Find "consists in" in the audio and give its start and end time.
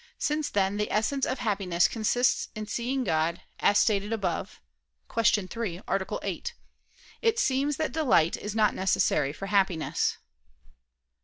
1.87-2.65